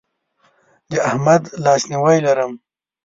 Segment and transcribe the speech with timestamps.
[0.89, 2.51] د احمد لاسنیوی لرم.